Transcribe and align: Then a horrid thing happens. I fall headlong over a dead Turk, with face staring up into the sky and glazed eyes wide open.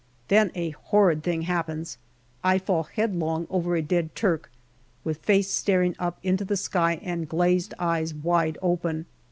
Then 0.29 0.49
a 0.55 0.71
horrid 0.71 1.21
thing 1.21 1.43
happens. 1.43 1.99
I 2.43 2.57
fall 2.57 2.85
headlong 2.85 3.45
over 3.51 3.75
a 3.75 3.83
dead 3.83 4.15
Turk, 4.15 4.49
with 5.03 5.17
face 5.19 5.51
staring 5.51 5.95
up 5.99 6.17
into 6.23 6.43
the 6.43 6.57
sky 6.57 6.99
and 7.03 7.29
glazed 7.29 7.75
eyes 7.77 8.11
wide 8.11 8.57
open. 8.63 9.05